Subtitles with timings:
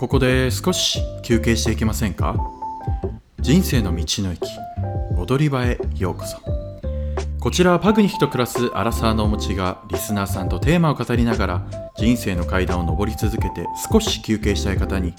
[0.00, 2.34] ここで少し休憩していきませんか？
[3.38, 4.40] 人生の道の駅
[5.18, 6.38] 踊り場へようこそ。
[7.38, 11.66] こちらはパグニヒと暮らすアラサーのお持ちがリスナーさんとテーマを語りながら
[11.98, 15.12] 人生の階段を上り続けて少し休憩したい方に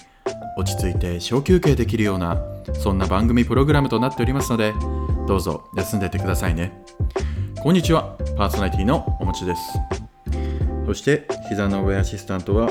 [0.57, 2.41] 落ち着いて小休憩できるような
[2.73, 4.73] そんな番組プログラムとなっておりますので
[5.27, 6.71] どうぞ休んでてくださいね。
[7.61, 9.61] こんにちはパーソナリティのおもちです。
[10.87, 12.67] そして膝の上アシスタントは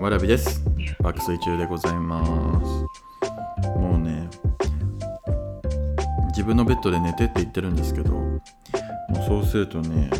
[0.00, 0.64] わらびです。
[1.02, 2.24] 爆睡中でございま
[2.64, 3.68] す。
[3.76, 4.28] もうね
[6.28, 8.40] 自分のベッドで寝てって言ってるんですけども
[9.10, 10.10] うそうするとね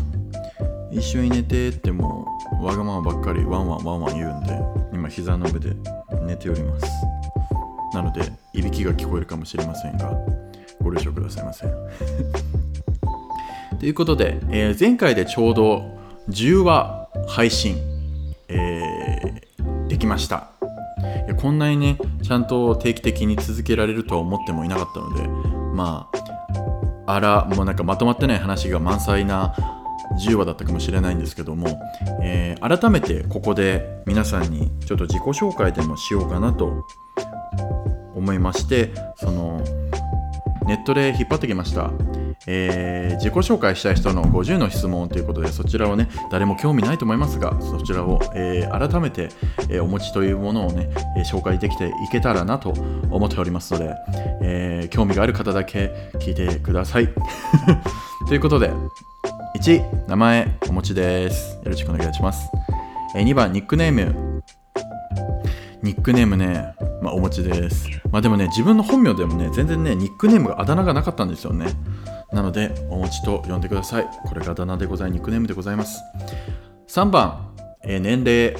[0.91, 2.27] 一緒に寝てっても
[2.61, 4.59] うわがままばっかりワンワンワンワン言うんで
[4.93, 5.73] 今膝の上で
[6.21, 6.85] 寝ております。
[7.93, 8.21] なので
[8.53, 10.11] いびきが聞こえるかもしれませんが
[10.81, 11.65] ご了承くださいませ。
[13.79, 15.83] ということで、えー前回でちょうど
[16.29, 17.77] 10話配信、
[18.49, 20.52] えーできました。
[21.27, 25.27] やこんなにねちゃんと定期的に続けられるとは思ってもいなかったので
[25.73, 26.09] ま
[27.05, 29.55] ああらもうなんかまとまってない話が満載な
[30.25, 31.67] 10話だったかもしれないんですけども、
[32.21, 36.85] えー改めてここで皆さんにちょっと自己紹介でもしようかなと
[38.15, 39.61] 思いましてその
[40.65, 41.91] ネットで引っ張ってきました、
[42.47, 49.29] えー自己紹介したい人の50の質問ということでそちらをね誰も興味ないと思いますがそちらを、えー改めて、
[49.69, 52.71] えーお持ちというものをね、え紹介できていけたらなと
[53.11, 53.95] 思っておりますので、
[54.41, 57.09] え興味がある方だけ聞いてください
[58.27, 58.71] ということで
[59.57, 62.49] 1名前お持ちですよろしくお願いします、
[63.15, 64.33] え2番ニックネーム
[65.83, 67.89] ニックネームね、まあ、お持ちです。
[68.09, 71.65] まあでもね、自分の本名でもね、全然ね、ニックネームがあだ名がなかったんですよね。
[72.33, 74.07] なので、お持ちと呼んでください。
[74.25, 76.01] これがあだ名でござい、ニックネームでございます。
[76.87, 77.53] 3番、
[77.83, 78.55] えー年齢、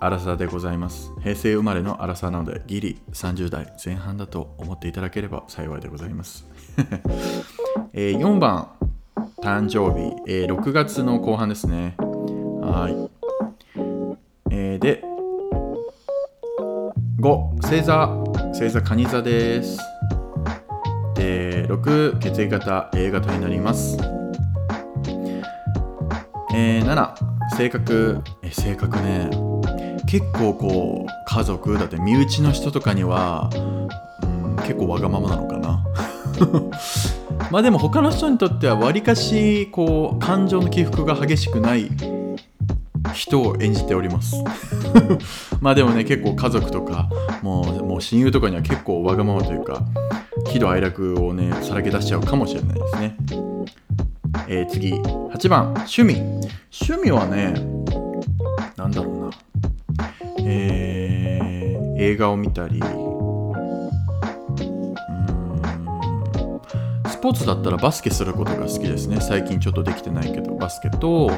[0.00, 1.10] アラサーでございます。
[1.20, 6.46] 平成生まれのアラサーなので、ギリ30代前半だと思っていただければ幸いでございます。
[7.92, 8.68] えー4番、
[9.42, 11.94] 誕生日、えー6月の後半ですね。
[11.98, 13.10] はい。
[14.50, 15.02] えーで、
[17.20, 18.06] 5星座
[18.54, 19.78] 星座蟹座です
[21.18, 23.98] で6血液型 A 型になります。
[26.54, 28.22] えー7性格。
[28.42, 29.30] え性格ね。
[30.06, 35.84] 結構こう家族だって身内の人とかには、うん、結構わがままなのかな。
[37.50, 41.90] まあでも他の人にとってはわりかしこう感情の起伏が激しくない
[43.12, 44.44] 人を演じております。
[45.60, 47.08] まあでもね結構家族とか
[47.42, 49.82] もうもう親友とかには結構わがままというか
[50.46, 53.16] 喜怒哀楽をねさらけ出しちゃうかもしれないですね、
[54.48, 54.92] えー次。
[54.94, 55.68] 8番。
[55.74, 56.14] 趣味。
[56.70, 57.54] 趣味はね
[58.76, 59.30] なんだろうな。
[60.44, 62.80] えー映画を見たり
[67.10, 69.20] スポーツだったらバスケすることが好きですね。
[69.20, 71.28] 最近ちょっとできてないけどバスケと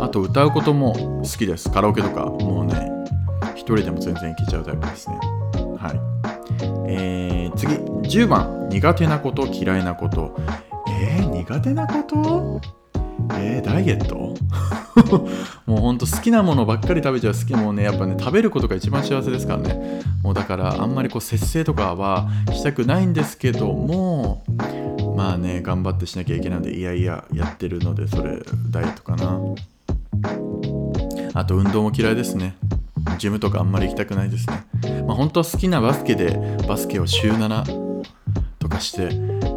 [0.00, 1.70] あと歌うことも好きです。
[1.70, 2.90] カラオケとか、もうね、
[3.54, 5.18] 一人でも全然いけちゃうタイプですね。
[5.76, 6.00] はい。
[6.86, 7.74] えー、次、
[8.08, 10.34] 10番、苦手なこと、嫌いなこと。
[11.00, 12.60] えー、苦手なこと？
[13.34, 14.34] えー、ダイエット？
[15.66, 24.42] もうほんと好きなものばっかり食べちゃう好きもうねやっぱね食べることが一番幸せですからねもうだからあんまりこう節制とかはしたくないんですけども
[25.16, 29.38] まあね頑張ってしなきゃいけないのでいやいややってるのでそれダイエットかな
[31.34, 32.56] あと運動も嫌いですね。
[33.18, 34.64] ジムとかあんまり行きたくないですね。
[35.06, 37.87] まあ本当は好きなバスケでバスケを週7
[38.68, 39.08] とかして、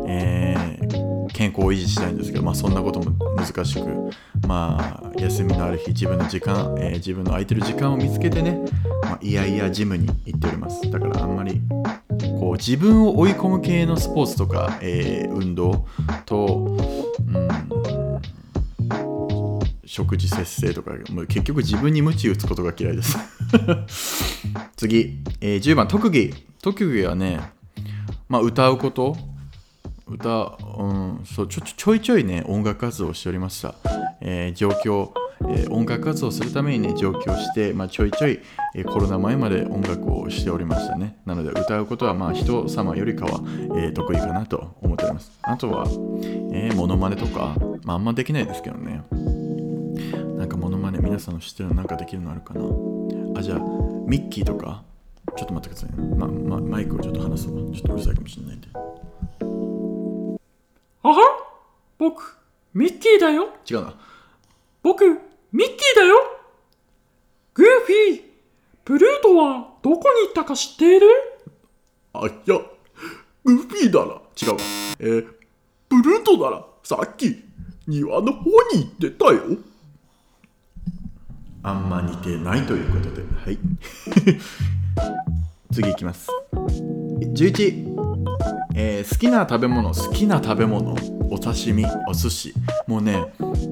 [0.07, 1.01] えー
[1.33, 4.11] 健康を維持したいんですけど、まあそんなことも難しく、
[4.47, 8.59] まあ休みのある日自分の時間、えー自分の空いてる時間を見つけてね、
[9.03, 10.91] まあ、いやいやジムに行っております。
[10.91, 11.61] だからあんまり
[12.39, 15.87] こう自分を追い込む系のスポーツとか、えー運動
[16.25, 16.77] と、
[17.27, 17.49] うん、
[19.85, 23.17] 食事節制とかもう結局自分に鞭打つことが嫌いです
[24.75, 27.60] 次、えー10番特技特技はね
[28.31, 29.17] まあ歌うこと？
[30.07, 33.75] 歌、うん、そうちょちょいちょいね音楽活動をしておりました、
[34.21, 38.39] えー上京、えー音楽活動をするためにね上京して、まあ、ちょいちょい、
[38.73, 41.17] えーコロナ前まで音楽をしておりましたね。
[41.25, 43.41] なので歌うことはまあ人様よりかは、
[43.75, 45.29] えー得意かなと思っております。
[45.41, 45.83] あとは、
[46.53, 49.03] えー、モノマネとか、まあ、あんまできないですけどね。
[50.37, 52.61] なんかモノマネ皆さんの知ってるのなんかできるのあるかな？
[53.37, 53.59] あじゃあ
[54.07, 54.83] ミッキーとか？
[55.37, 58.67] ちょっと待ってくださいね、まま、マイクをちょっと離すわちょっとうるさいかもしれないんで
[61.03, 61.15] あは？
[61.97, 62.37] 僕、
[62.73, 63.49] ミッキーだよ。
[63.69, 63.93] 違うな
[64.83, 66.15] 僕、ミッキーだよ。
[67.53, 68.23] グーフィー、
[68.85, 71.07] プルートはどこに行ったか知っている？
[72.13, 72.59] あ、いや、
[73.43, 74.13] グフィーだな。
[74.41, 74.57] 違うわ。
[74.99, 75.27] えー、
[75.89, 77.43] ブルートなら、さっき、
[77.87, 79.41] 庭の方に行ってたよ。
[81.63, 83.57] あんま似てないということで、はい。
[85.71, 86.27] 次いきます。
[87.21, 87.87] 11、
[88.75, 90.95] えー好きな食べ物、好きな食べ物、
[91.29, 92.53] お刺身、お寿司。
[92.87, 93.25] もうね、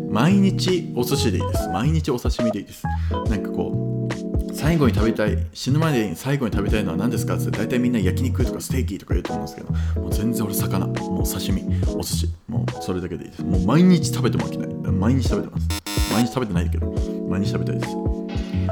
[0.10, 1.68] 毎日お寿司でいいです。
[1.69, 2.84] 毎日お刺身でいいです。
[3.30, 7.36] なんかこう、最後に食べたい死ぬまでに最後に食べたいのは何ですか？
[7.36, 10.88] って大体みんな焼肉とかステーキとか言うと思うんですけどもう全然俺魚。
[10.88, 11.62] もう刺身
[11.95, 12.30] お寿司。
[12.48, 13.44] もうそれだけでいいです。
[13.44, 14.68] もう毎日食べても飽きない。
[14.92, 15.68] 毎日食べてます。
[16.13, 16.94] 毎日食べてないけど
[17.30, 17.95] 毎日食べたいです。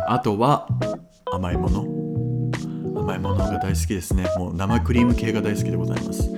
[0.08, 0.68] あとは
[1.32, 1.97] 甘いもの。
[3.08, 4.26] 甘いものが大好きですね。
[4.38, 6.30] もう生クリーム系が大好きでございます。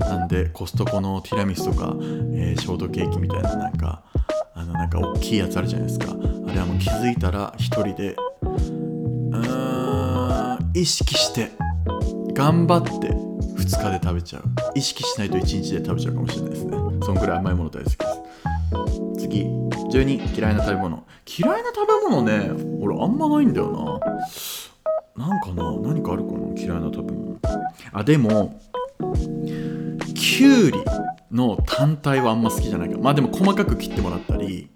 [0.00, 1.94] なんでコストコのティラミスとか、
[2.34, 4.02] えーショートケーキみたいななんか
[4.54, 6.10] あのなんか大きいやつあるじゃないですか。
[6.10, 11.52] あれはもう気づいたら一人でうーん意識して
[12.32, 14.42] 頑張って2日で食べちゃう。
[14.74, 16.76] 意識しないと1日で食べちゃうかもしれないですね。
[17.02, 18.20] そんくらい甘いもの大好きです。
[19.20, 19.46] 次。
[19.92, 21.04] 12嫌いな食べ物。
[21.38, 22.50] 嫌いな食べ物ね。
[22.80, 24.00] 俺あんまないんだよな。
[25.16, 27.40] なんかな何かあるかな嫌いな食べ物。
[27.92, 28.60] あでも
[30.14, 30.78] きゅうり
[31.32, 34.70] の単体はあんま好きじゃないからまあでも細かく切ってもらったり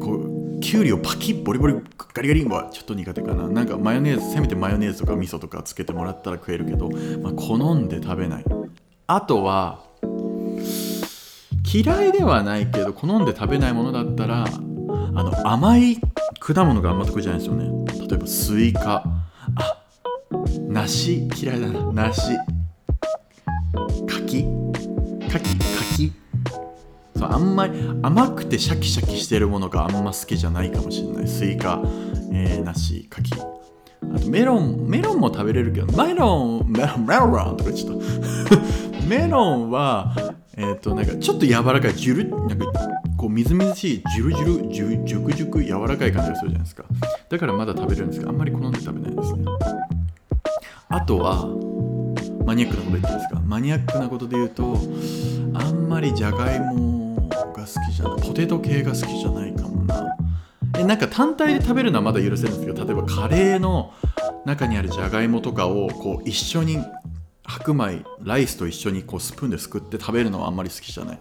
[0.00, 0.14] こ
[0.56, 1.74] うきゅうりをパキッボリボリ
[2.14, 3.48] ガリガリンはちょっと苦手かな。
[3.48, 6.88] なんかマヨネーズせめてマヨネーズとか味噌とかつけてもらったら食えるけど、
[7.22, 8.44] まあ、好んで食べない。
[9.06, 9.84] あとは
[11.72, 14.46] 嫌いではないけど好んで食べないものだったら
[15.16, 15.98] あの甘い
[16.40, 17.70] 果物があんま得意じゃないですよね。
[18.06, 19.04] 例えばスイカ。
[19.56, 19.80] あ
[20.68, 21.92] 梨嫌いだな。
[21.92, 22.36] 梨。
[24.06, 24.44] 柿。
[25.30, 26.12] 柿柿。
[27.16, 31.28] そうあんまり甘くてシャキシャキしてるものがあんま好きじゃないかもしれない。
[31.28, 31.80] スイカ、
[32.32, 33.32] えー、梨柿。
[33.34, 34.88] あとメロン。
[34.88, 38.02] メロンも食べれるけどメロンメロンメロンとかちょっと
[39.08, 40.14] メロンは
[40.56, 42.66] えっ、となんかちょっと柔らかいジュルなんか
[43.24, 46.84] こうみずみずしいジュルジュルジュジュクジュク柔らかい感じがするじゃないですか。
[47.30, 49.44] だからまだ食べるんですけどあんまり好んで食べないですね。
[50.90, 51.46] あとは
[52.44, 53.40] マニアックなこと言っていいですか？
[53.40, 54.76] マニアックなことで言うと
[55.54, 60.16] あんまりじゃがいもが好きじゃないポテト系が好きじゃないかもな。
[60.78, 63.94] えなんか単体で食べるのはまだ許せるんですけど例えばカレーの
[64.44, 66.76] 中にあるじゃがいもとかをこう一緒に
[67.42, 71.18] 白米ライスと一緒にこうスプーンですくって食べるのはあんまり好きじゃない。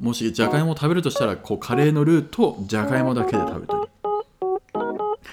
[0.00, 3.82] もしじゃがいもを食べるとしたらこうカレーのルーとじゃがいもだけで食べたり。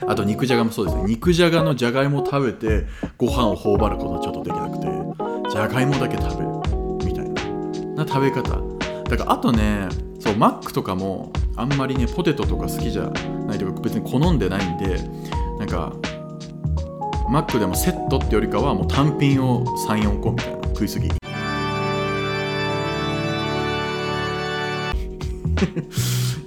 [0.05, 2.85] あと肉じゃがもそうですね肉じゃがのじゃがいもを食べて
[3.17, 6.49] ご飯を頬張ることはちょっとできなくてじゃがいもだけ食べる
[7.05, 7.29] みたい
[7.95, 8.03] な。
[8.03, 8.61] な食べ方。
[9.09, 9.87] だからあとね
[10.19, 13.03] そうマックとかもあんまりねポテトとか好きじゃ
[13.47, 14.99] ないというか別に好んでないんで
[15.59, 15.93] なんか
[17.29, 21.09] マックでもセットってよりかはもう単品を34個みたいな食いすぎ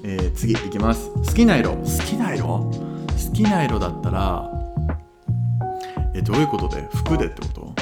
[0.04, 1.10] えー次いきます。
[1.10, 1.72] 好きな色。
[1.72, 1.76] 好
[2.06, 2.46] きな色？
[2.46, 2.70] 好
[3.32, 4.50] きな色だったら
[6.14, 6.88] えどういうことで？
[6.94, 7.74] 服でってこと、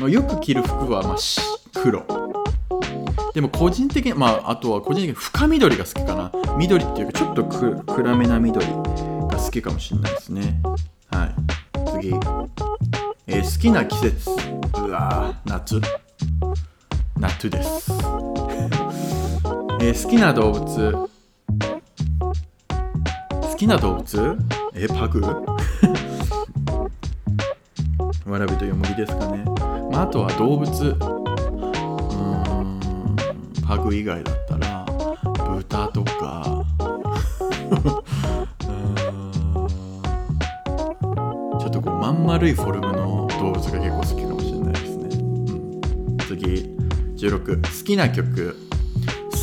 [0.00, 1.40] まあ、よく着る服はまあし
[1.74, 2.04] 黒。
[3.34, 6.32] でも個人的にまああとは個人的に深緑が好きかな。
[6.56, 8.72] 緑っていうかちょっとく暗めな緑が
[9.38, 10.60] 好きかもしれないですね。
[11.10, 11.34] はい。
[12.00, 12.08] 次、
[13.26, 14.30] えー好きな季節。
[14.30, 15.80] うわー夏。
[17.18, 17.92] 夏です、
[19.82, 21.08] えー好きな動物。
[23.40, 24.36] 好きな動物？
[24.74, 25.22] えパグ？
[28.30, 29.42] わらびとよもぎですかね、
[29.90, 30.70] まあ、あとは動物。
[30.70, 31.00] うん。
[33.66, 34.84] パグ以外だったら
[35.56, 36.62] 豚とか。
[41.58, 45.22] ちょっとこうまん丸いフォルムの動物が結構好きかもしれないですね、う
[46.12, 46.76] ん、次。
[47.16, 48.56] 16好きな曲。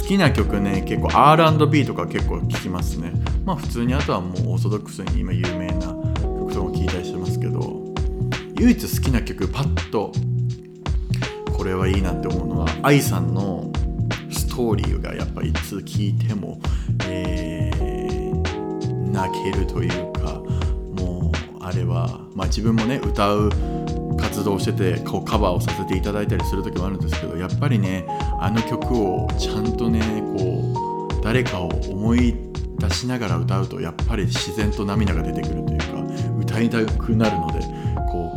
[0.08, 3.12] きな曲ね結構 R&B とか結構聴きますね。
[3.46, 5.88] まあ普通にあとはもうオーソドックスに今有名な
[6.20, 7.84] 曲とかも聴いたりしてますけど
[8.60, 10.12] 唯一好きな曲パッと
[11.56, 13.72] これはいいなって思うのは AI さんの
[14.32, 16.60] ストーリーがやっぱいつ聴いても、
[17.08, 17.88] えー
[19.18, 20.42] 泣けるというか
[21.02, 23.50] もうあれはまあ自分もね歌う
[24.18, 28.06] 活動しててこうカバーをさせていただいたりする時もあるんですけどやっぱりね
[28.40, 30.02] あの曲をちゃんとね
[30.38, 32.36] こう誰かを思い
[32.78, 35.86] 出しながら歌うとやっぱり自然と涙が出てくるというか
[36.40, 37.60] 歌いたくなるので
[38.12, 38.32] こ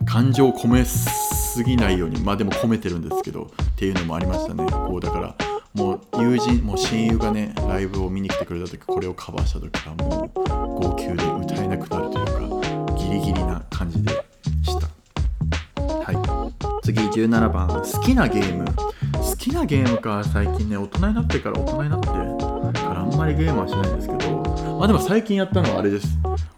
[0.00, 4.66] う感情を込めすぎないようにまあでも込めてるんですけどっていうのもありましたね。
[4.68, 5.36] こうだから
[5.72, 10.40] もう友人もう親友がねライブを見に来てくれた時これをカバーした時はもう
[10.80, 14.10] 号泣で歌えなくなるというかギリギリな感じで
[14.64, 14.88] した。
[15.86, 16.82] はい。
[16.82, 18.89] 次17番好きなゲーム。
[19.40, 24.42] きなゲームか最近ね大人になってから大人になってからあんまりゲームはしないんですけど
[24.78, 26.08] まあでも最近やったのはあれです。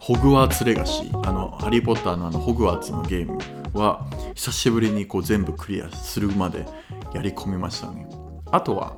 [0.00, 3.38] ホグワーツレガシーあのハリー・ポッターのあのホグワーツのゲーム
[3.72, 6.66] は久しぶりにこう全部クリアするまで
[7.14, 8.08] やり込みましたね。
[8.50, 8.96] あとは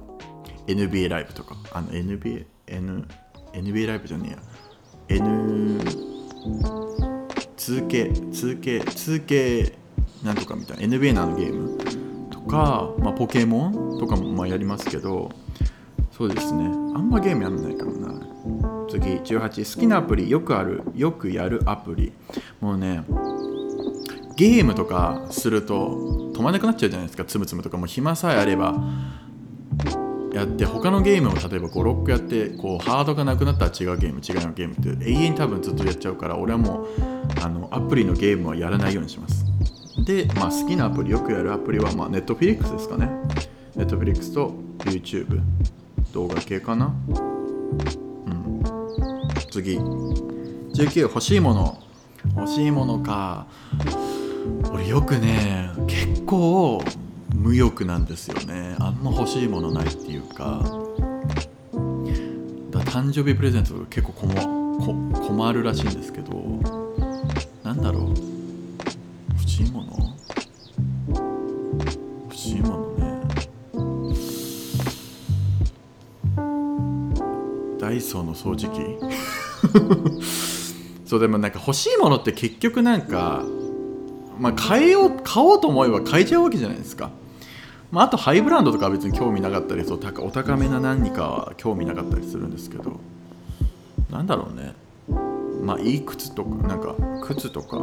[0.67, 1.57] NBA ライブとか。
[1.73, 3.07] あの NBA N
[3.53, 4.39] NBA ライブじゃね
[5.11, 5.21] えや。
[5.21, 5.81] N
[7.57, 9.79] 2 k 2 k 2 k
[10.23, 10.97] なんとかみたいな。
[10.97, 11.79] NBA のあのゲーム。
[12.45, 15.31] か、まあ、ポケモンとかもまあやりますけど
[16.17, 16.65] そうですね。
[16.65, 16.69] あ
[17.01, 18.15] んまゲームやんないかもな。
[18.89, 22.13] 次18好きなアプリよくあるよくやるアプリ。
[22.61, 23.03] もうね
[24.37, 27.25] ゲームとかすると止まらなくなっちゃうじゃないですか。
[27.25, 27.79] つむつむとか。
[27.79, 28.77] もう暇さえあれば
[30.33, 36.89] やって他のゲームを例えば56個やってこうハードがなくなったら違うゲーム違うゲームって永遠に多分ずっとやっちゃうから俺はもう
[37.41, 39.45] あのアプリのゲームはやらないようにします。
[40.05, 43.09] で、まあ、好きなアプリよくやるアプリは、まあ、Netflix ですかね。
[43.77, 45.41] Netflix と YouTube
[46.13, 46.95] 動画系かな。
[47.09, 48.63] うん。
[49.51, 49.79] 次。
[49.79, 51.79] 19欲しいもの。
[52.37, 53.47] 欲しいものか。
[54.73, 56.83] 俺よくね結構
[57.35, 58.77] 無欲なんですよね。
[58.79, 60.63] あんま欲しいものないっていうか。
[62.71, 64.95] だ誕生日プレゼント結構困こ
[65.29, 66.35] 困るらしいんですけど。
[67.63, 68.04] なんだろう。
[78.15, 78.81] ソの掃除機。
[81.05, 83.45] そうでもなんか欲しいものって結局なんか
[84.39, 87.11] まあ買えよう買おうと思えば買えちゃうわけじゃないですか。
[87.91, 92.99] まあ、あとハイブランドとかは別に興味なかったりそうお高めな何かは興味なかったりするんですけど。
[94.11, 94.75] なんだろうね。
[95.63, 97.79] まあいい靴とかなんか靴とか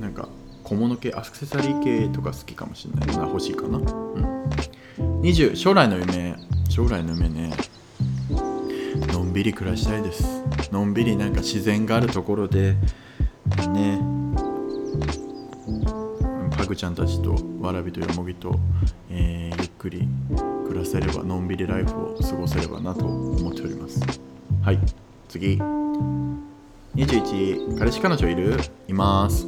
[0.00, 0.28] なんか
[0.64, 3.26] 小物系アクセサリー系とか好きかもしれないな。
[3.26, 3.78] 欲しいかな。
[3.78, 5.20] うん。
[5.20, 6.34] 20将来の夢。
[6.68, 7.52] 将来の夢ね。
[9.36, 10.42] びり暮らしたいです。
[10.72, 12.74] のんびりなんか自然があるところで
[13.68, 14.00] ね。
[16.56, 18.58] パグちゃんたちとわらびとよもぎと、
[19.10, 20.08] えーゆっくり
[20.66, 24.00] 暮らせればのんびりライフを過ごせればなと思っております。
[24.62, 24.78] はい。
[25.28, 25.60] 次。
[26.94, 28.58] 21彼氏彼女いる？
[28.88, 29.46] います。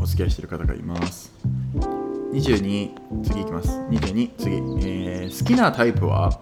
[0.00, 1.34] お付き合いしてる方がいます。
[2.32, 2.94] 22
[3.24, 3.68] 次いきます。
[3.90, 4.54] 22次、
[4.88, 6.39] えー好きなタイプは？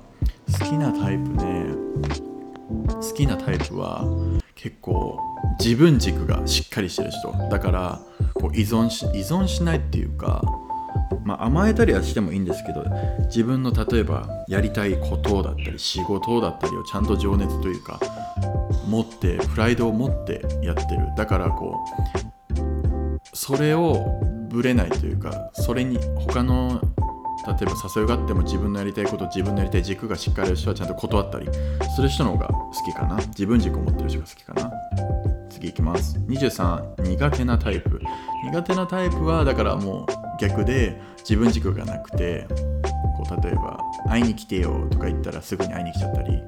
[0.52, 1.67] 好きなタイプね
[2.87, 4.05] 好きなタイプは
[4.55, 5.19] 結構
[5.61, 8.00] 自分軸がしっかりしてる人だから
[8.35, 10.43] こう依存し依存しないっていうか、
[11.25, 12.85] まあ、甘えたりはしてもいいんですけど
[13.26, 18.00] 自分の例えばやりたいことだったり仕事だったりをちゃんと情熱というか
[18.88, 21.09] 持ってプライドを持ってやってる。
[21.17, 26.81] だからこうそれをぶれないというかそれに他の
[27.47, 31.49] 例えば誘いがあっても自分のやりたいこと自分のやりたい軸がしっかりある人はちゃんと断ったり
[31.95, 33.16] する人の方が好きかな。
[33.16, 34.73] 自分軸を持ってる人が好きかな。
[35.50, 36.18] 次いきます。
[36.28, 38.00] 23苦手なタイプ。
[38.45, 40.07] 苦手なタイプはだからもう
[40.40, 42.47] 逆で自分軸がなくて
[43.16, 46.42] こう例えば会いに来てよとか言ったらすぐに会いに来ちゃったり、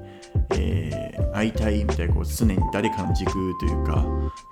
[0.51, 1.01] えー
[1.33, 4.05] 会いたいみたいなこう常に誰かの軸というか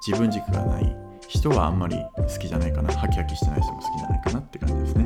[0.06, 0.96] 自分軸がない
[1.28, 2.92] 人はあんまり好きじゃないかな。
[2.92, 5.06] ハキハキしてない人も好きじゃないかなって感じですね。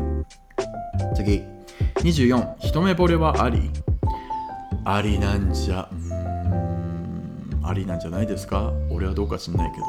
[1.16, 1.42] 次。
[1.98, 3.70] 24一目惚れはあり。
[4.86, 5.88] ありなんじゃ。
[5.92, 7.62] うーん。
[7.64, 8.74] ありなんじゃないですか？
[8.90, 9.86] 俺はどうか知んないけど。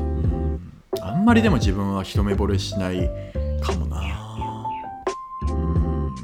[0.00, 0.60] うーん。
[1.00, 3.10] あんまりでも自分は一目惚れしない
[3.60, 4.00] かもな。
[5.48, 6.14] うーん。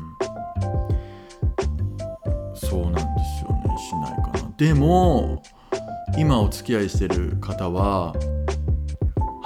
[2.54, 3.78] そうなんですよね。
[3.78, 4.50] しないかな。
[4.56, 5.42] でも
[6.16, 8.14] 今お付き合いしてる方は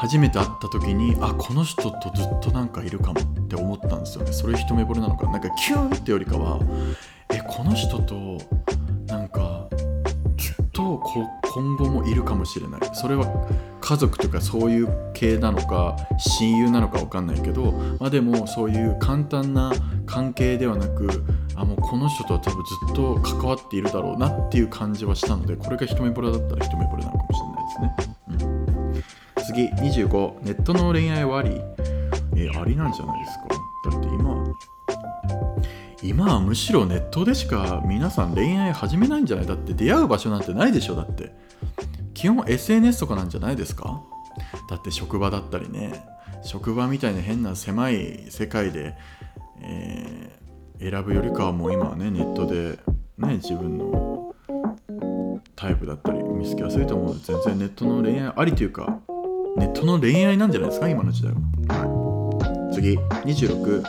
[0.05, 4.33] 初めて会った時にあこの人とずっとなんかいるかもって思ったんですよね。
[4.33, 5.27] それ一目惚れなのか。
[5.31, 6.61] なんかキュンってよりかは
[7.31, 8.39] えこの人と
[9.07, 9.67] なんか
[10.37, 12.81] ずっとこ今後もいるかもしれない。
[12.93, 13.25] それは
[13.81, 19.73] 家族とかそういう系なのか親友なのか分かんないけど、まあ、でもそういう簡単な
[20.05, 27.47] 関係ではなくあもうこの人とは多分ずっと関わっているだろうなっていう感じはしたのでこれが一目惚れだったら一目惚れなのかもしれ
[27.81, 28.14] ないですね。
[29.55, 31.61] 次25ネットの恋愛はあり。
[32.37, 33.45] えありなんじゃないですか。
[33.91, 34.55] だって今
[36.03, 39.47] 今はむしろネットでしか皆さん恋愛始めないんじゃない？
[39.47, 41.33] だって出会う場所なんてないでしょだって。
[42.15, 44.03] 基本 SNS とかなんじゃないですか？
[44.69, 46.05] だって職場だったりね。
[46.43, 48.95] 職場みたいな変な狭い世界で、
[49.61, 50.35] えー
[50.77, 52.79] 選ぶよりかはもう今はねネットで
[53.17, 54.35] ね自分の
[55.57, 58.99] タイプだったり見つけやすいと思うので全然ネットの恋愛ありというか
[59.57, 60.89] ネットの恋愛なんじゃないですか？
[60.89, 63.83] 今の時代は、はい、次26、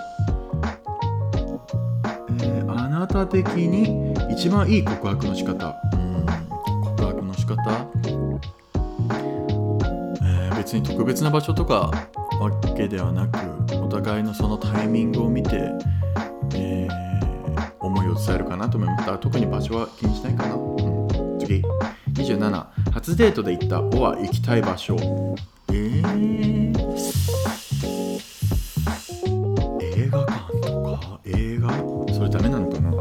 [2.42, 5.76] えーあなた的に一番いい告白の仕方。
[5.94, 6.26] うん
[6.84, 7.88] 告白の仕方。
[10.24, 11.92] えー別に特別な場所とか
[12.40, 13.38] わけではなく
[13.84, 15.70] お互いのそのタイミングを見て、
[16.56, 17.06] えー
[17.80, 21.40] 思いを伝えるかなと思いました特に場所は気にしないかな、うん。
[21.40, 21.62] 次
[22.14, 24.96] 27初デートで行ったおは行きたい場所、
[26.14, 26.72] 映
[30.10, 31.70] 画館とか映画
[32.14, 32.94] それダメなのかな？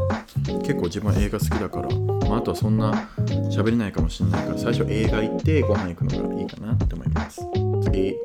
[0.61, 1.89] 結構自分は映画好きだから、
[2.27, 3.07] まあ、あとはそんな
[3.51, 7.41] 喋れないかもしれないから最初映画行ってご飯行くのがいいかなって思います。
[7.83, 8.15] 次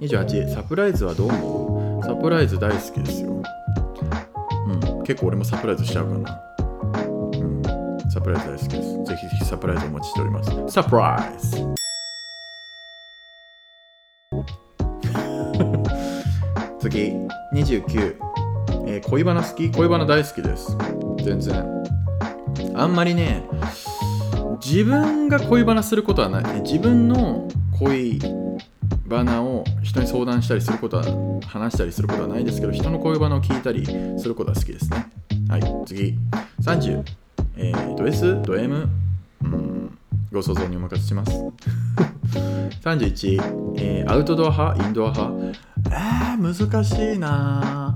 [0.00, 2.06] 28サプライズはどう思う？
[2.06, 3.30] サプライズ大好きですよ。
[3.30, 3.42] う
[5.00, 6.40] ん結構俺もサプライズしちゃうかな。
[6.58, 6.62] う
[7.42, 7.62] ん
[8.10, 9.04] サプライズ大好きです。
[9.04, 10.50] ぜひぜひサプライズお待ちしております。
[10.68, 11.85] サプライズ!
[16.88, 17.12] 次
[17.52, 18.16] 29、
[18.86, 19.70] えー恋バナ好き？
[19.72, 20.76] 恋バナ大好きです。
[21.24, 21.64] 全然。
[22.76, 23.42] あんまりね
[24.64, 26.60] 自分が恋バナすることはない。
[26.60, 28.20] 自分の恋
[29.06, 33.84] バナを人に相談したりすることは話したりすることはないですけど人の恋バナを聞いたり
[34.20, 35.06] することは好きですね。
[35.48, 36.16] はい次。
[36.60, 37.02] 30
[37.58, 38.88] えー、ド S ド M
[39.42, 39.98] うん
[40.32, 41.32] ご想像にお任せします。
[42.84, 44.84] 31、えーアウトドア派？
[44.86, 45.58] インドア派？
[45.90, 47.94] えー、難しいな。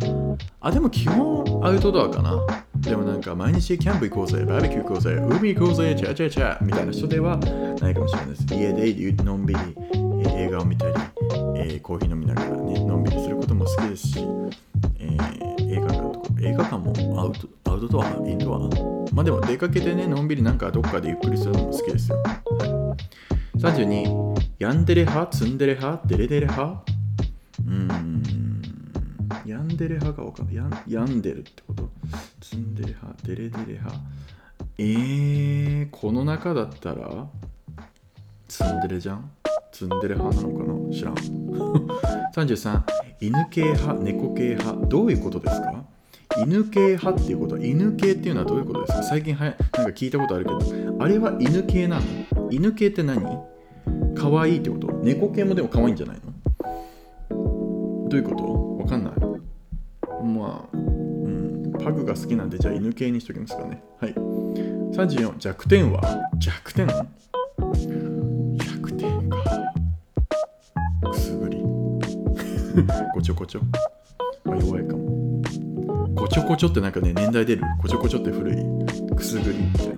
[0.61, 2.39] あでも基本アウトドアかな。
[2.77, 8.47] でもなんか毎日キャンプ行こうぜバーベキュー行こうぜ海行こうぜチャチャチャみたいな人ではないかもしれないです。
[8.55, 8.73] 家
[9.13, 10.95] でのんびり、えー映画を見たり、
[11.57, 14.27] えーコーヒー飲みながらねのんびりすることも好きですし、
[14.99, 19.15] えー映画館とか映画館もアウトアウトドアインドア？
[19.15, 22.35] まあでも出かけてねのんびりなんかどっかでゆっくりするのも好きですよ、は
[22.67, 26.83] い、32ヤンデレ派ツンデレ派デレデレ派？
[27.67, 28.23] うん。
[29.47, 30.47] ヤンデレ派がわかん。
[30.47, 31.89] ないヤンヤンデルってこと
[32.41, 34.01] ツンデレ派デレデレ派
[34.79, 37.27] えー、この中だったら
[38.49, 39.31] ツンデレじゃん。
[39.73, 41.15] ツンデレ派なのかな知らん。
[42.35, 42.83] 33
[43.21, 45.85] 犬系派猫系派どういうことですか
[46.43, 49.55] 犬系派っていうことは犬系っていうのはどういうことですか最近はなん。
[49.55, 53.23] か聞いたことあるけどあれは犬系なの犬系って何
[54.17, 55.97] 可愛いってこと猫系もでも可愛いん。
[55.97, 56.30] じゃないの
[58.11, 58.77] どういうこと？
[58.79, 59.13] わかんない。
[60.25, 63.83] まあ、うん、パグが好きなんでじゃあ犬系にしときますかね。
[64.01, 64.13] はい。
[64.15, 66.03] 34弱点は？
[66.39, 66.87] 弱点？
[66.89, 67.07] 弱
[68.95, 69.39] 点か。
[71.09, 71.59] くすぐり。
[73.15, 73.61] こちょこちょ。
[74.45, 75.43] は弱いかも。
[76.17, 77.63] こちょこちょってなんかね年代出る。
[77.81, 78.57] こちょこちょって古い。
[79.15, 79.95] くすぐりみたいな。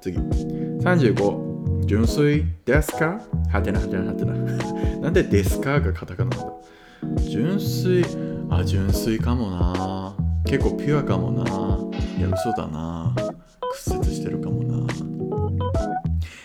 [0.00, 0.16] 次。
[0.18, 2.44] 35純粋？
[2.64, 3.20] ですか？
[3.52, 4.32] はてなはてなはてな。
[5.02, 6.52] なんでですかがカタカナなんだ？
[7.28, 8.04] 純粋。
[8.50, 10.14] あ純粋かもな。
[10.44, 11.42] 結構ピュアかもな。
[12.18, 13.14] いや嘘だな。
[13.72, 14.86] 屈折してるかもな。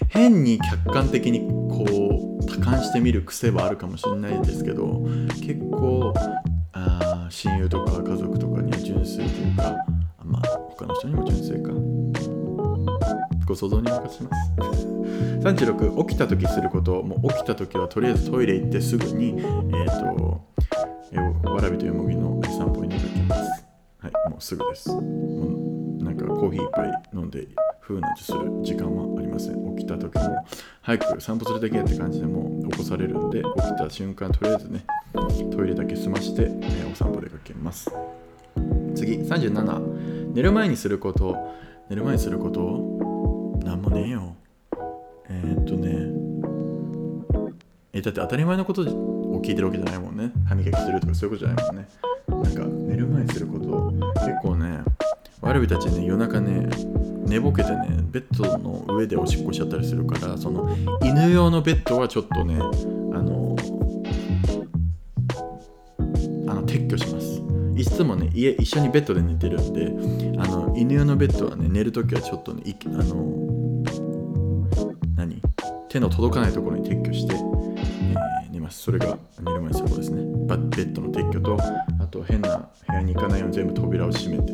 [0.10, 5.02] 変に客観的にこう多感してみる癖はあるかもしれないですけど
[5.42, 6.14] 結構
[6.74, 9.76] あ親友とか家族とかには純粋というか
[10.24, 11.72] まあ他の人にも純粋か。
[13.52, 14.88] ご想像にお任せします。
[15.44, 17.04] 36起きた時すること。
[17.04, 19.36] もう起きた時はとりあえずトイレ行ってすぐに
[19.74, 20.21] えっ、と
[21.62, 23.42] わらびとよもぎの散歩に出かけます。
[24.00, 24.90] はいもうすぐです。
[24.90, 27.48] もうなんかコーヒー一杯飲んで
[27.82, 30.44] ふうなんてする時間はありません起きた時も
[30.82, 34.84] 早く散歩するだけやって感じでもう起こされるんで起きた瞬間とりあえずね
[35.52, 37.92] トイレだけ済まして、えーお散歩出かけます。
[38.96, 41.38] 次37寝る前にすること。
[41.90, 43.60] 寝る前にすること？
[43.64, 44.36] なんもねえよ。
[45.30, 47.52] えー、っとね。
[47.94, 48.84] えだって当たり前のこと
[49.32, 50.32] を聞いてるわけじゃないもんね。
[50.46, 51.88] 歯磨きするとかそういうことじゃないもんね。
[52.28, 53.92] なんか寝る前にすること。
[54.20, 54.80] 結構ね
[55.42, 56.70] ワルビたちね夜中ね
[57.26, 63.56] 寝ぼけてねベッドの上でおしっこしちゃったりするからその犬用のベッドはちょっとねあの
[66.48, 67.42] あの撤去します。
[67.76, 73.84] いつもね家一緒にベッドで寝てるんであの犬用のベッドはね寝るときはちょっとねあの
[75.16, 75.42] 何？
[75.90, 77.36] 手の届かないところに撤去して、
[78.72, 78.84] ます。
[78.84, 80.22] それが寝る前にするこですね。
[80.48, 81.58] バッベッドの撤去と
[82.00, 84.54] あと変な部屋に行かないように全部扉を閉めて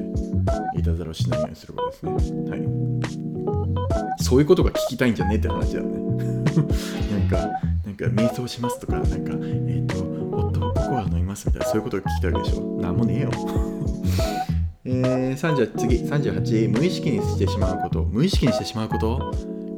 [0.78, 2.50] いたずらをしないようにすることですね。
[2.50, 4.24] はい。
[4.24, 5.98] そういうことが聞きたいんじゃねえって話だよね。
[6.08, 7.38] なんか
[7.86, 9.34] なんか瞑想しますとかなんか
[9.68, 12.82] えっ、とホットココア飲みますみたいなそういうことが聞きたいでしょ。
[12.82, 13.30] なんもねえよ。
[14.86, 15.96] えー、38次。
[15.98, 18.04] 38無意識にしてしまうこと。
[18.06, 19.32] 無意識にしてしまうこと？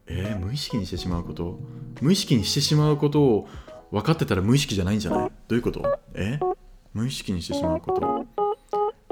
[0.08, 0.44] えー？
[0.44, 1.60] 無意識にしてしまうこと？
[2.02, 3.48] 無意識にしてしまうことを
[3.92, 5.30] 分かってたら無意識じゃないんじゃない？
[5.48, 5.82] どういうこと？
[6.14, 6.40] え？
[6.92, 8.26] 無意識にしてしまうこと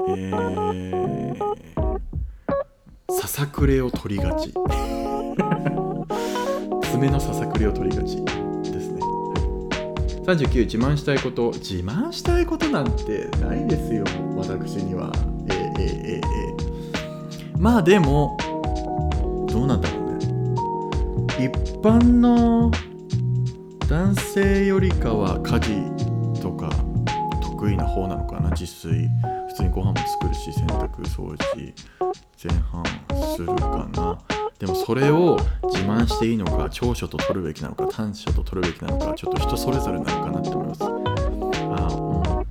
[0.09, 1.37] えー、
[3.09, 4.53] ささくれを取りがち。
[6.91, 8.99] 爪のささくれを取りがちですね。
[10.25, 11.51] 39自慢したいこと。
[11.53, 14.03] 自慢したいことなんてないですよ。
[14.35, 15.11] 私には。
[15.47, 16.55] えー、えー、えー、え。
[17.55, 18.37] ー、まあでも
[19.49, 21.45] どうなんだろうね。
[21.45, 21.49] 一
[21.81, 22.69] 般の
[23.89, 26.69] 男性よりかは家事とか
[27.41, 29.09] 得意な方なのかな自炊。
[29.47, 31.73] 普通にご飯も作るし洗濯掃除。
[32.43, 32.83] 前半
[33.35, 34.19] するかな。
[34.59, 40.83] でもそれを自慢していいのか長所と取るべきなのか短所と取るべきなのかちょっと人それぞれなのかなって思います。
[40.83, 40.87] あ、
[42.37, 42.45] う、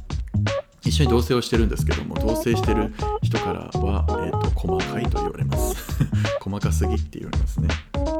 [0.82, 5.76] 一緒に同棲をしてるんですけども同棲してる人からは、えーと、細かいと言われます。
[6.42, 7.68] 細かすぎって言われますね。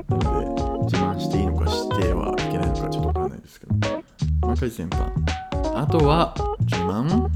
[0.09, 3.75] なので自慢していいのかしてはいけないのかちょっとわからないですけど。
[4.43, 5.13] 細かい全般
[5.77, 7.29] あとは自慢。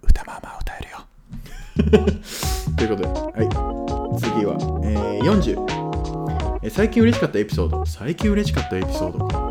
[0.00, 0.98] 歌まあまあ歌えるよ。
[2.76, 7.84] ということで、はい、次は、えー、40、えー、最近嬉しかったエピソード。
[7.84, 9.47] 最近嬉しかったエピソードか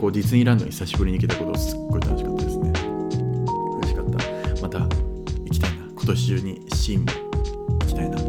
[0.00, 2.72] こうディズニーランドに久しぶりに行けたことすっごい楽しかったですね。
[3.82, 4.62] 嬉しかった。
[4.62, 5.84] また行きたいな。
[5.84, 7.12] 今年中にシーンも
[7.80, 8.28] 行きたいなって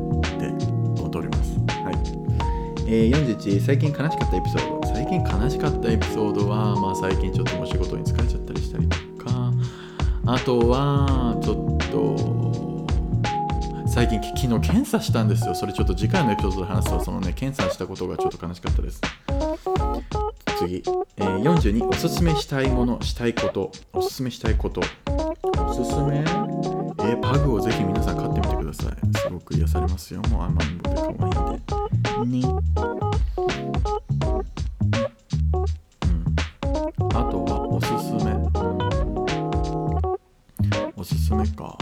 [0.99, 1.57] 思っております。
[1.81, 9.53] はい、えー、41最近悲しかったエピソード最近悲しかったエピソードはまあ最近ちょっともう仕事に疲れちゃったりしたりとか。
[10.25, 12.85] あとはちょっと
[13.87, 15.55] 最近昨日検査したんですよ。
[15.55, 18.99] それちょっと次回のエピソードで話すとそのね検査したことがちょっと悲しかったです。
[20.61, 20.83] 次、
[21.17, 23.71] えー、42おすすめしたいものしたいこと。
[23.93, 24.79] おすすめしたいこと。
[25.57, 26.19] おすすめ？
[26.19, 29.17] えー、パグをぜひ皆さん飼ってみてください。
[29.17, 30.21] すごく癒されますよ。
[30.29, 31.01] もう甘んぼで可
[32.21, 32.37] 愛いんで。
[32.37, 32.59] にうん。
[37.09, 38.51] あとはおすすめ、うん、
[40.95, 41.75] おすすめか。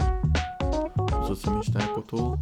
[1.20, 2.38] おすすめしたいこと。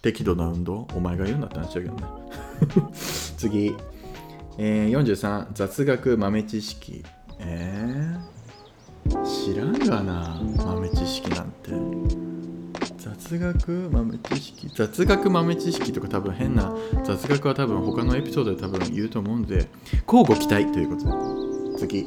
[0.00, 0.88] 適度な運動？
[0.94, 2.04] お前が言うんだって話だけどね
[3.42, 3.74] 次、
[4.56, 7.04] えー、43雑学豆知識。
[7.40, 11.72] えー、知らんがな豆知識なんて。
[12.98, 14.68] 雑学豆知識。
[14.72, 19.68] 雑学豆知識とか多分変な雑学は多分他のエピソードで多分言うと思うんで
[20.06, 21.06] 交互期待ということ
[21.72, 21.78] で。
[21.78, 22.06] 次。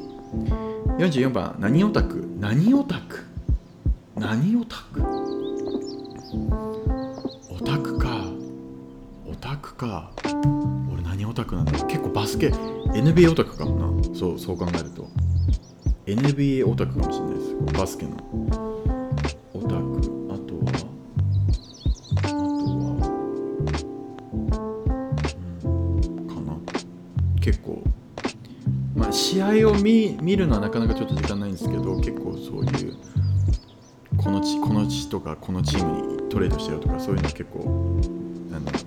[0.98, 2.26] 44番何オタク？
[2.40, 3.26] 何オタク？
[4.16, 5.02] 何オタク？
[7.50, 7.95] オタク
[9.66, 10.12] クか
[10.94, 14.16] 俺何オタクなんだ結構バスケ NBA オタクかもな。
[14.16, 15.08] そうそう考えると。
[16.06, 17.56] NBA オタクかもしれないです。
[17.80, 18.12] バスケの。
[19.54, 19.74] オタク。
[20.30, 20.72] あとは
[22.18, 22.96] あとは
[25.64, 26.58] うんかな。
[27.42, 27.84] 結構
[28.96, 32.98] まあ試合を見見るのはなかなかちょっと時間ないんですけど結構そういう
[34.18, 38.25] この地この地とかこのチームにトレードしてるとかそういうの結構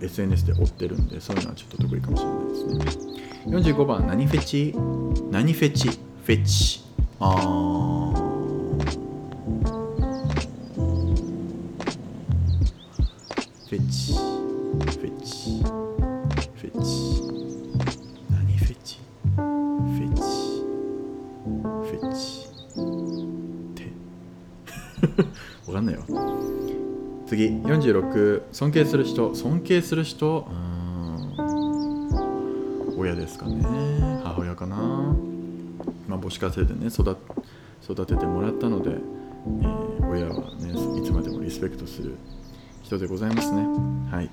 [0.01, 3.13] SNS で追ってるんでそういうのはちょっと得意かもしれないですね。
[3.47, 4.75] 45番何フェチ？
[5.31, 5.89] 何フェチ？
[5.89, 6.85] フェチ。
[7.21, 7.31] あ
[13.69, 14.13] フェチ。
[14.15, 15.63] フェチ。
[16.55, 17.18] フェチ
[27.39, 27.51] 次。
[27.63, 29.33] 46尊敬する人。
[29.35, 30.49] 尊敬する人。
[32.97, 33.63] 親ですかね。
[34.25, 34.77] 母親かな。
[36.09, 37.17] まあ母子家庭でね育
[37.85, 42.17] 育ててもらったので、えー、親はねいつまでもリスペクトする
[42.83, 43.63] 人でございますね。
[44.11, 44.31] はい。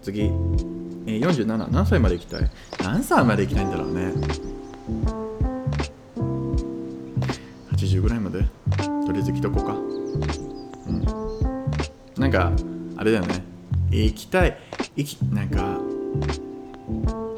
[0.00, 2.50] 次、えー、47何歳まで行きたい？
[2.82, 4.14] 何歳まで行きたいんだろうね。
[7.72, 8.46] 80ぐらいまで。
[9.06, 9.89] とりあえず来とこうか。
[12.30, 12.52] なんか
[12.96, 13.42] あれだよね。
[13.90, 14.56] 行きたい
[14.94, 15.80] 行きなんか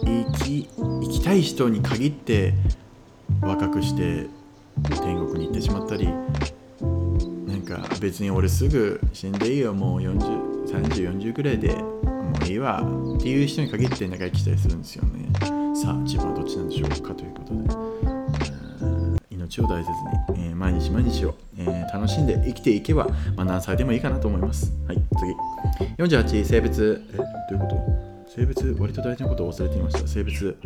[0.04, 2.52] 行き行きたい人に限って
[3.40, 4.26] 若くして
[5.02, 12.82] 天国に行ってしまったりなんか別に俺すぐ死んでいいよもう403040ぐらいでもういいわ
[13.16, 15.32] っていう人に限って長生きしたりするんですよね。
[15.74, 17.81] さあ自分はどっちなんでしょうかということで。
[19.52, 24.72] 命を大切に、えー毎日毎日を、えー楽しんで生きていけば、まあ、何歳でもいいかなと思います。
[24.86, 25.02] はい
[25.98, 26.02] 次。
[26.02, 27.02] 48性別。
[27.12, 27.66] えどういうこ
[28.26, 28.30] と？
[28.34, 30.08] 性別割と大事なことを忘れていました。
[30.08, 30.56] 性別。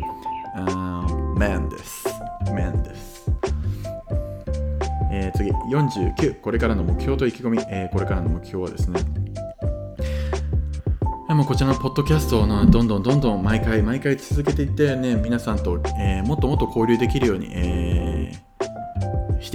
[0.55, 2.07] あー man です。
[2.45, 3.29] man です。
[5.11, 5.51] えー次。
[5.51, 9.01] 49これからの目標と意気込み、えーこれからの目標はですね。
[11.29, 18.06] えーもこちらのポッドキャストをどんどんどんどん毎回毎回続けていってね皆さんと、えーもっともっと交流できるように、えー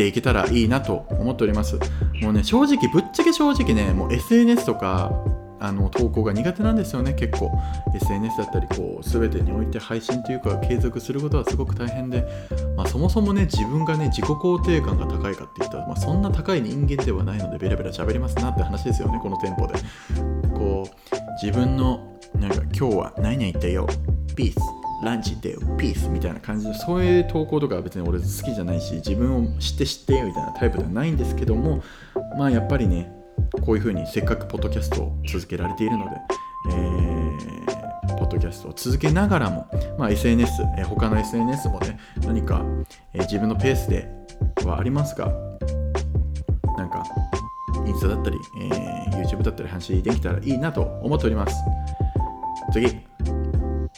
[0.03, 1.79] ていけたらいいなと思っております。
[2.21, 5.13] もうね正直ぶっちゃけ正直ねもう SNS とか
[5.61, 7.51] あの投稿が苦手なんですよね結構。
[7.95, 12.27] SNS だったりこう全てにおいて配信というか継続することはすごく大変で、
[12.77, 19.75] まあ、そもそもね自分がね自己肯定感が高いかって言ったら、まあ、そんな高い人間ではないのでベラベラ喋りますなって話ですよねこのテンポで。
[20.53, 23.87] こう自分のなんか今日は何々言ったよ。
[24.35, 31.83] ピースランチ行ってよピースみたいな感じのそういう投稿とかは別に俺好きじゃないし自分を知って知ってみたいなタイプではないんですけども
[32.39, 33.13] まあやっぱりね
[33.65, 36.11] こういうふうにせっかくポッドキャストを続けられているので、
[36.71, 37.53] えー
[38.19, 39.67] ポッドキャストを続けながらも、
[39.99, 42.65] まあ、SNS、えー他の SNS もね何か、
[43.15, 44.09] えー自分のペースで
[44.65, 45.27] はありますが
[46.77, 47.05] なんか
[47.85, 51.55] インスタだったり、えー YouTube だったり話できたらいいなと思っております。
[52.73, 53.12] 次。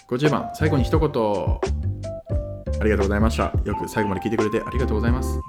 [0.09, 1.11] 50番最後に一言。
[2.81, 3.53] ありがとうございました。
[3.64, 5.40] よく最後まで聞いてくれてありがとうございます、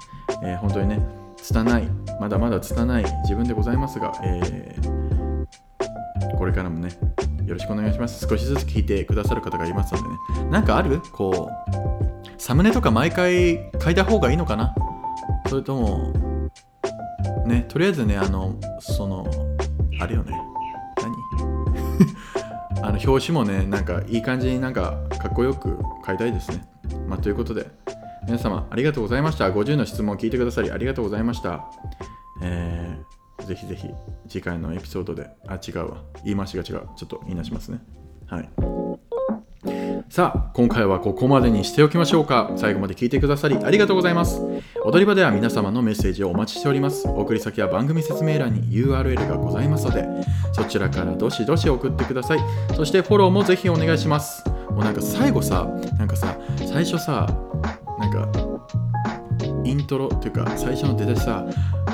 [0.42, 1.00] えー本当にね
[1.36, 1.88] 拙い
[2.20, 5.46] まだまだ拙い自分でございますが、えー
[6.38, 6.90] これからもね
[7.46, 8.26] よろしくお願いします。
[8.26, 10.08] 少しずつ聞いてくださる方がいますので
[10.44, 10.50] ね。
[10.50, 11.00] なんかある？
[11.12, 14.74] こうサムネとか毎回書いた方がいいのかな？
[15.48, 16.12] それとも
[17.46, 19.26] ねとりあえずねあのその
[20.00, 20.32] あれよね。
[21.02, 21.14] 何？
[22.86, 26.64] あの表紙もねなんかいい感じになんかかっこよく買いたいですね。
[27.08, 27.68] まあということで
[28.26, 29.50] 皆様ありがとうございました。
[29.50, 31.68] 50の質問を聞いてくださりありがとうございました。
[32.42, 33.88] えー、ぜひぜひ
[34.28, 36.04] 次回のエピソードであ違うわ。
[36.24, 36.88] 言い回しが違う。
[36.96, 37.80] ちょっと言い出しますね。
[38.26, 38.48] はい。
[40.08, 42.52] さあ今回はここまでにしておきましょうか。
[42.56, 44.40] 最後まで聞いてくださりありがとうございます。
[44.84, 47.06] 踊り場では皆様のメッセージをお待ちしております。
[47.08, 50.06] 送り先は番組説明欄に URL がございますので
[50.52, 52.38] そちらからどしどし送ってください。
[52.76, 54.42] そしてフォローもぜひお願いします。
[54.70, 55.66] もうなんか最後さ
[55.98, 57.26] なんかさ最初さ
[57.98, 58.28] なんか
[59.64, 61.44] イントロというか最初の出だしさ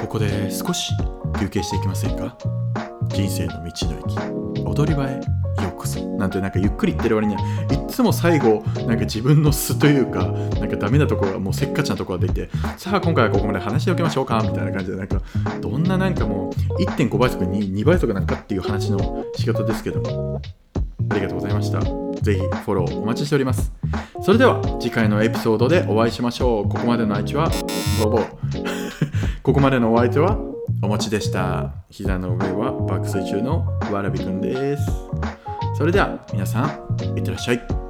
[0.00, 0.92] ここで少し
[1.40, 2.36] 休憩していきませんか？
[3.08, 3.98] 人生の道の
[4.54, 4.62] 駅。
[4.64, 5.18] 踊り場へ。
[6.22, 15.20] なんてなんかゆっくり言ってる割にはいつも最後なんか自分の素というかなんかダメなところがもうせっかちなところが出てさあ今回はここまで話しておきましょうかみたいな感じでなんか
[15.60, 20.40] どんななんかもう1.5倍速に2倍速なんかっていう話の仕方ですけども
[21.10, 21.80] ありがとうございました。
[21.80, 23.72] ぜひフォローお待ちしております。
[24.22, 26.68] それでは次回のエピソードでお会いしましょう。
[26.68, 27.50] ここまでの相手は
[28.02, 28.20] ボボ。
[29.42, 30.38] ここまでのお相手は
[30.80, 31.72] お餅でした。
[31.90, 34.82] 膝の上は爆睡中のわらびくんです。
[35.82, 37.81] それでは皆さんいってらっしゃい。